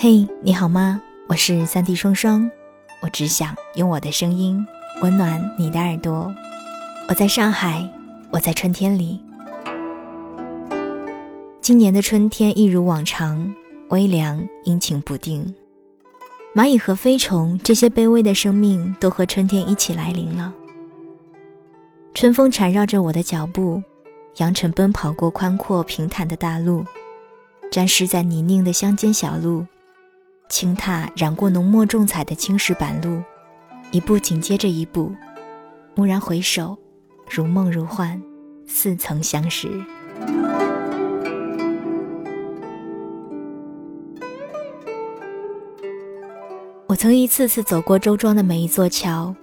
[0.00, 1.02] 嘿，你好吗？
[1.26, 2.48] 我是三 D 双双，
[3.02, 4.64] 我只想用我的声音
[5.02, 6.32] 温暖你的耳朵。
[7.08, 7.84] 我在上海，
[8.30, 9.20] 我在春天里。
[11.60, 13.52] 今年的春天一如往常，
[13.88, 15.52] 微凉阴晴不定。
[16.54, 20.54] 蚂蚁和飞虫这些卑微的生命都和春天一起来临了。
[22.14, 23.82] 春风缠绕着我的脚步，
[24.36, 26.84] 扬尘奔跑过宽阔平坦的大路，
[27.68, 29.66] 沾湿在泥泞的乡间小路。
[30.48, 33.22] 轻踏染过浓墨重彩的青石板路，
[33.90, 35.14] 一步紧接着一步，
[35.94, 36.76] 蓦然回首，
[37.30, 38.20] 如梦如幻，
[38.66, 39.68] 似曾相识。
[46.86, 49.34] 我曾一次次走过周庄的每一座桥，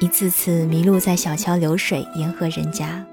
[0.00, 3.06] 一次次迷路在小桥流水、沿河人家。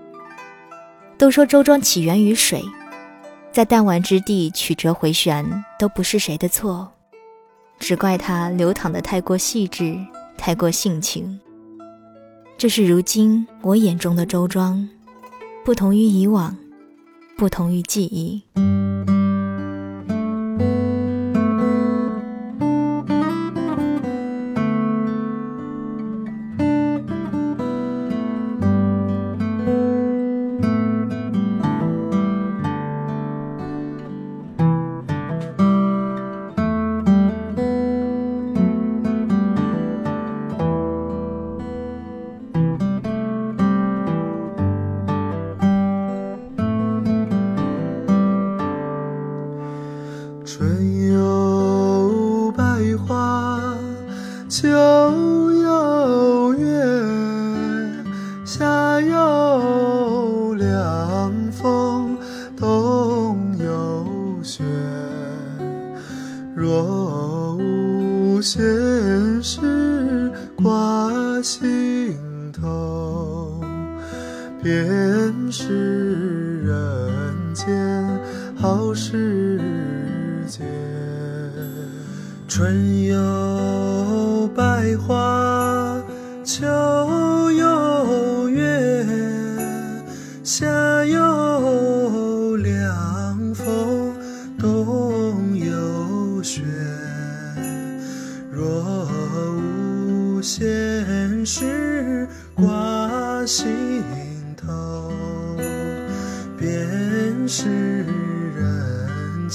[1.17, 2.63] 都说周庄起源于水，
[3.51, 5.45] 在弹丸之地曲折回旋，
[5.77, 6.91] 都不是谁的错。
[7.79, 9.97] 只怪他流淌的太过细致，
[10.37, 11.39] 太过性情。
[12.57, 14.87] 这是如今我眼中的周庄，
[15.63, 16.55] 不同于以往，
[17.37, 18.41] 不同于记忆。
[68.55, 68.63] 闲
[69.43, 72.15] 事挂心
[72.53, 73.61] 头，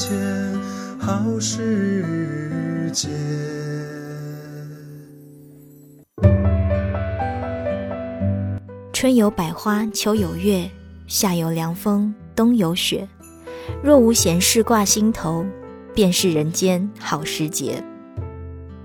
[0.00, 0.19] 间
[0.99, 3.06] 好时节。
[8.94, 10.71] 春有百花，秋有月，
[11.06, 13.06] 夏有凉风，冬有雪。
[13.83, 15.44] 若无闲事挂心头，
[15.94, 17.84] 便是人间好时节。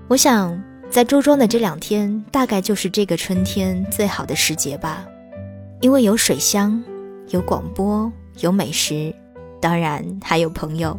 [0.08, 5.06] 我想，在周庄的这两天，大概就是这个春天最好的时节吧，
[5.80, 6.84] 因为有水乡，
[7.30, 9.14] 有广播，有美食，
[9.62, 10.94] 当然还有朋友。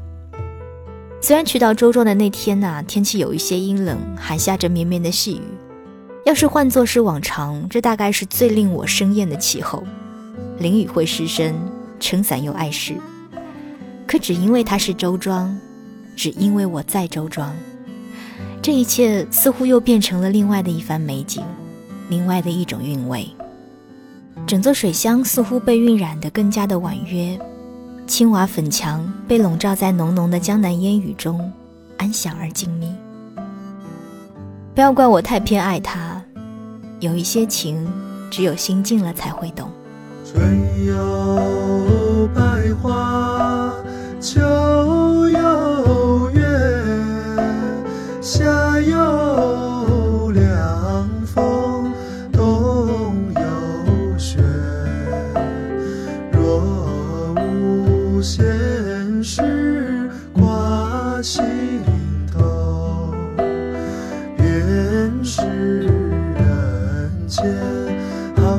[1.20, 5.42] 虽然去到周庄的那天呐、天气有一些阴冷，还下着绵绵的细雨。
[6.26, 9.84] 要是换作是往常，这大概是最令我生厌的气候，
[10.60, 11.56] 淋雨会湿身，
[12.00, 12.96] 撑伞又碍事。
[14.06, 15.58] 可只因为它是周庄，
[16.16, 17.54] 只因为我在周庄，
[18.62, 21.44] 这一切似乎又变成了另外的一番美景，
[22.10, 23.28] 另外的一种韵味。
[24.46, 27.38] 整座水乡似乎被晕染得更加的婉约，
[28.08, 31.52] 青瓦粉墙被笼罩在浓浓的江南烟雨中，
[31.98, 32.88] 安详而静谧。
[34.74, 36.24] 不要怪我太偏爱他，
[37.02, 37.86] 有一些情，
[38.32, 39.70] 只有心静了才会懂。
[40.24, 40.42] 春
[40.86, 43.47] 有百花，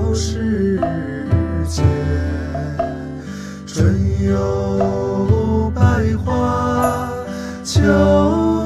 [0.08, 0.80] 好时
[1.66, 1.82] 节。
[3.66, 5.82] 春有百
[6.24, 7.12] 花，
[7.62, 7.82] 秋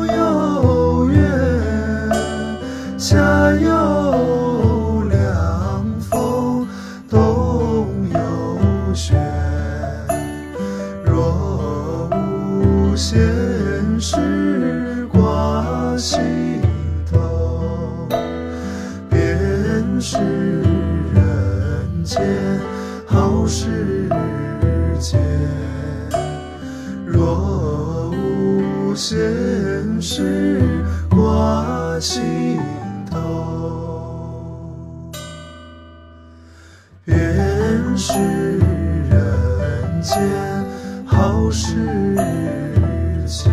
[0.07, 1.21] 有月，
[2.97, 3.19] 夏
[3.55, 6.65] 有凉风，
[7.11, 9.17] 冬有雪。
[11.05, 13.21] 若无闲
[14.01, 16.21] 事挂心
[40.15, 40.23] 间
[41.07, 41.75] 好时
[43.27, 43.51] 节。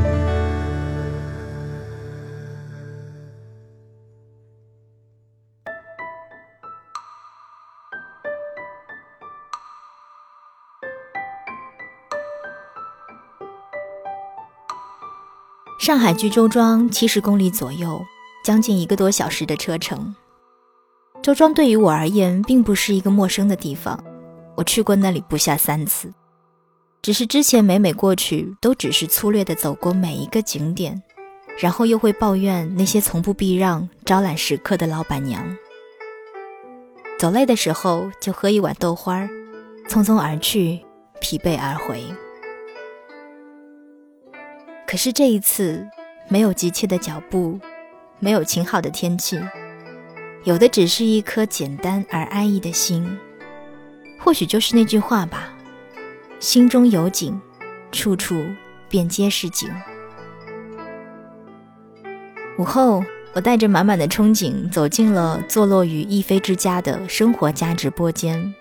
[15.79, 18.01] 上海距周庄七十公里左右，
[18.43, 20.13] 将近一个多小时的车程。
[21.21, 23.97] 周庄对于我而言并不是一个陌生的地方，
[24.57, 26.13] 我去过那里不下三次。
[27.01, 31.01] 只是之前每每过去，都只是粗略的走过每一个景点，
[31.57, 35.43] 然后又会抱怨那些从不避让、招揽食客的老板娘。
[37.17, 39.29] 走累的时候就喝一碗豆花儿，
[39.87, 40.79] 匆匆而去，
[41.21, 42.03] 疲惫而回。
[44.85, 45.87] 可是这一次，
[46.27, 47.59] 没有急切的脚步，
[48.19, 49.39] 没有晴好的天气，
[50.43, 53.17] 有的只是一颗简单而安逸的心。
[54.17, 55.53] 或许就是那句话吧：
[56.39, 57.37] 心中有景，
[57.91, 58.41] 处处
[58.87, 59.69] 便皆是景。
[62.57, 63.03] 午后，
[63.33, 68.53] 我带着满满的憧憬走进了坐落于逸飞之家的生活家直播间，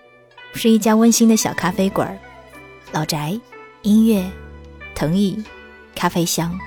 [0.53, 2.19] 是一家温馨的小咖啡馆，
[2.91, 3.39] 老宅，
[3.83, 4.29] 音乐，
[4.93, 5.41] 藤椅。
[5.95, 6.57] 咖啡香。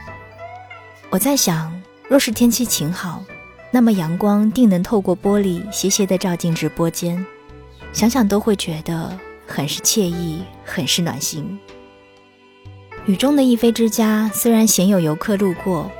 [1.09, 1.73] 我在想，
[2.09, 3.23] 若是天气晴好，
[3.71, 7.25] 那么阳光定能透过玻璃斜斜地照进直播间，
[7.95, 11.59] 想想都会觉得很是惬意，很是暖心。
[13.07, 15.91] 雨中的逸飞之家虽然鲜有游客路过，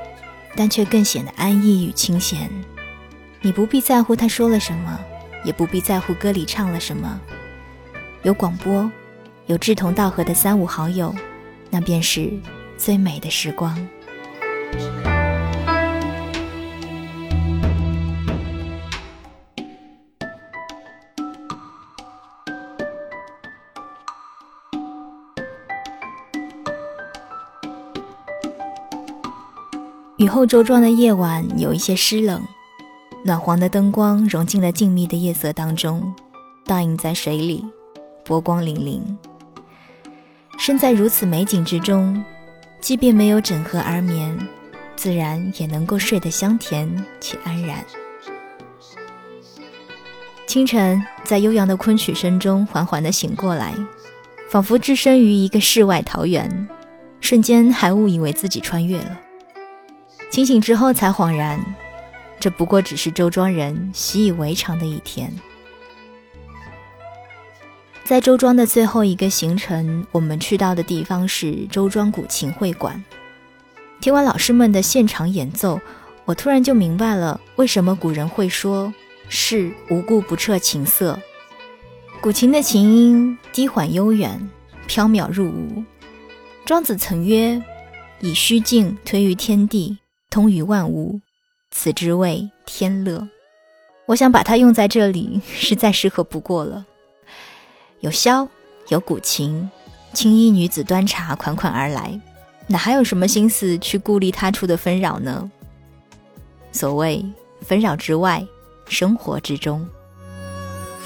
[0.55, 2.49] 但却更显得安逸与清闲。
[3.41, 4.99] 你不必在乎他说了什么，
[5.43, 7.19] 也不必在乎歌里唱了什么。
[8.21, 8.89] 有广播，
[9.47, 11.13] 有志同道合的三五好友，
[11.69, 12.31] 那便是。
[12.75, 13.87] 最美的时光。
[30.23, 32.41] 雨后周庄的夜晚有一些湿冷，
[33.25, 36.13] 暖黄的灯光融进了静谧的夜色当中，
[36.65, 37.65] 倒映在水里，
[38.23, 39.01] 波光粼粼。
[40.57, 42.23] 身在如此美景之中。
[42.79, 44.37] 即便没有枕河而眠，
[44.95, 47.83] 自然也能够睡得香甜且安然。
[50.47, 53.73] 清晨，在悠扬的昆曲声中缓缓地醒过来，
[54.49, 56.69] 仿佛置身于一个世外桃源，
[57.19, 59.19] 瞬间还误以为自己穿越了。
[60.33, 61.63] 清醒之后才恍然，
[62.39, 65.31] 这不过只是周庄人习以为常的一天。
[68.03, 73.03] 在周庄的最后一个行程，我们去到的地方是周庄古琴会馆。
[74.01, 75.79] 听完老师们的现场演奏，
[76.25, 78.91] 我突然就明白了为什么古人会说
[79.29, 81.19] “是无故不彻琴瑟”。
[82.19, 84.49] 古琴的琴音低缓悠远，
[84.87, 85.83] 飘渺入无。
[86.65, 87.61] 庄子曾曰
[88.19, 89.99] ：“以虚静推于天地，
[90.33, 91.21] 通于万物，
[91.69, 93.29] 此之谓天乐。”
[94.07, 96.83] 我想把它用在这里，是再适合不过了。
[97.99, 98.49] 有箫，
[98.87, 99.69] 有古琴，
[100.11, 102.19] 青衣女子端茶款款而来，
[102.65, 105.51] 哪还有什么心思去顾虑他处的纷扰呢？
[106.71, 107.23] 所谓
[107.61, 108.43] 纷扰之外，
[108.87, 109.87] 生活之中。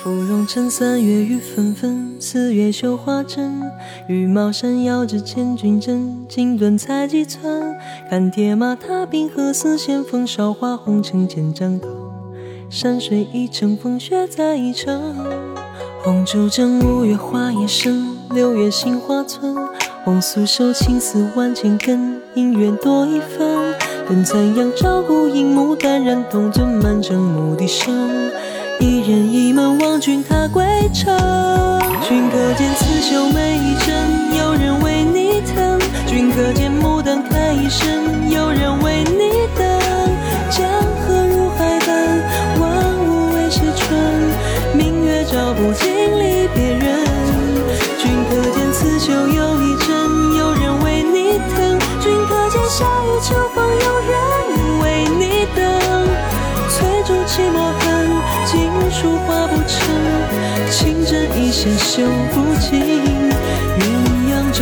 [0.03, 3.63] 芙蓉城三月雨纷纷，四月绣花针。
[4.07, 7.75] 羽毛扇遥指千军阵，锦缎裁几寸。
[8.07, 11.87] 看铁马踏冰河，似线风韶华红尘千丈头。
[12.69, 15.15] 山水一程，风雪再一程。
[16.03, 19.55] 红烛正五月花叶深，六月杏花村。
[20.03, 23.73] 红酥手青丝万千根，姻缘多一分。
[24.07, 28.31] 等残阳照孤影，牡丹染铜樽，满城牧笛声。
[28.79, 31.15] 一人一梦望君踏归程。
[32.07, 35.79] 君可见刺绣每一针，有人为你疼。
[36.07, 39.26] 君可见牡丹开一生，有人为你
[64.57, 64.61] 鸳鸯枕。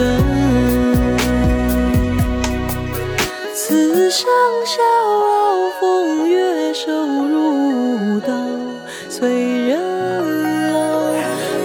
[3.53, 4.27] 此生
[4.65, 8.27] 笑傲风月，瘦如刀，
[9.09, 9.29] 催
[9.67, 9.79] 人
[10.73, 11.13] 老。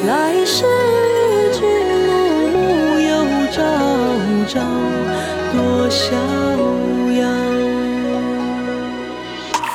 [0.07, 1.61] 来世与君
[2.07, 2.19] 暮
[2.53, 2.57] 暮
[3.01, 3.11] 又
[3.51, 3.59] 朝
[4.47, 4.61] 朝，
[5.53, 6.15] 多逍
[7.21, 7.21] 遥。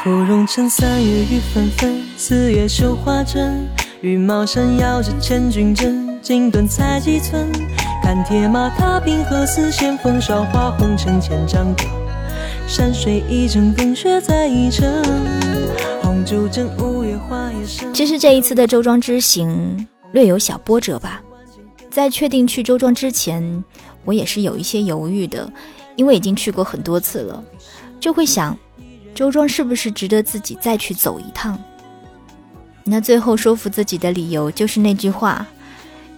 [0.01, 3.67] 芙蓉城三月雨纷纷，四月绣花针。
[4.01, 7.49] 羽毛扇摇着千军阵，锦缎裁几寸。
[8.05, 11.85] 看铁马踏冰河，丝线风韶华，红尘千丈高。
[12.67, 15.03] 山水一程，冬雪在一程。
[16.03, 17.91] 红烛枕，五月花叶深。
[17.95, 21.19] 其实这一次的周庄之行略有小波折吧。
[21.89, 23.63] 在确定去周庄之前，
[24.03, 25.51] 我也是有一些犹豫的，
[25.95, 27.43] 因为已经去过很多次了，
[27.99, 28.55] 就会想，
[29.15, 31.57] 周庄是不是值得自己再去走一趟？
[32.83, 35.43] 那最后说服自己的理由就是那句话：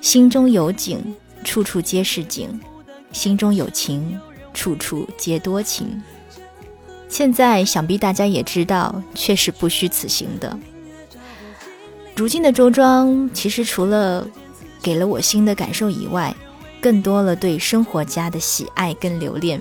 [0.02, 1.02] 心中有景，
[1.48, 2.50] 处处皆是景；
[3.14, 4.20] 心中有情，
[4.54, 6.04] 处处皆多情。
[7.08, 10.60] 现在想必大家也知道，确实不虚此行的。
[12.18, 14.28] 如今的周庄，其实除了
[14.82, 16.36] 给了我新的感受以外，
[16.82, 19.58] 更多了对生活家的喜爱跟留恋。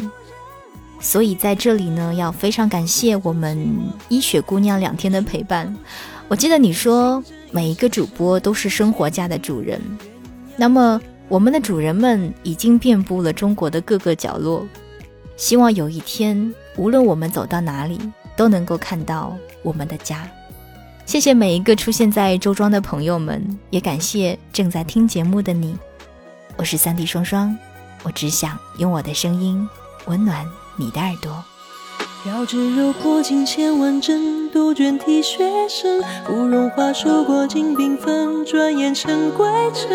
[0.99, 3.65] 所以在这里呢，要非常感谢我们
[4.09, 5.73] 医雪姑娘两天的陪伴。
[6.27, 9.81] 我记得你说，每一个主播都是生活家的主人。
[10.57, 14.67] 那么，我们的主人们已经遍布了中国的各个角落。
[15.37, 17.99] 希望有一天，无论我们走到哪里，
[18.37, 20.29] 都能够看到我们的家。
[21.05, 25.77] 谢谢每一个出现在周庄的朋友们，也感谢正在听节目的你。
[26.57, 27.57] 我是三 D 双双，
[28.03, 29.69] 我只想用我的声音
[30.07, 31.45] 温暖你的耳朵。
[32.27, 36.03] 绕指柔破镜千万针，杜鹃啼血声。
[36.27, 39.89] 芙蓉花数过尽缤纷，转眼成归程。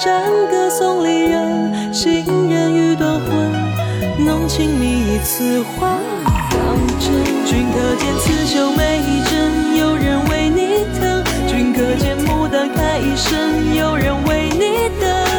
[0.00, 4.24] 战歌送离人，行人欲断魂。
[4.24, 5.98] 浓情蜜意似花
[6.50, 6.58] 当
[6.98, 7.12] 真。
[7.44, 11.22] 君可见刺绣每一针，有人为你疼。
[11.46, 15.31] 君可见牡丹开一生，有人为你等。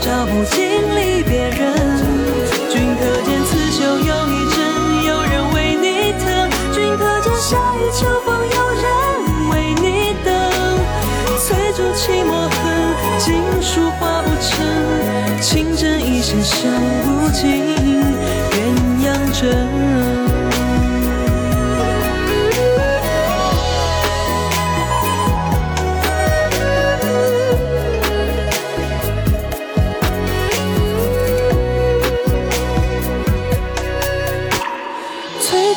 [0.00, 0.62] 照不尽
[0.96, 1.74] 离别人。
[2.70, 4.58] 君可见刺绣又一针
[5.06, 8.86] 有人为你疼君可见夏雨秋风有人
[9.50, 10.28] 为你等。
[11.38, 12.58] 翠竹泣墨痕
[13.18, 14.07] 锦书画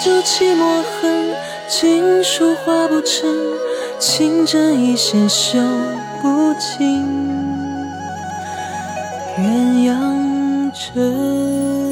[0.01, 1.35] 翠竹泣墨痕，
[1.67, 3.29] 锦书画不成，
[3.99, 5.59] 情针意线绣
[6.19, 7.05] 不尽
[9.37, 10.71] 鸳鸯。
[10.73, 11.90] 枕。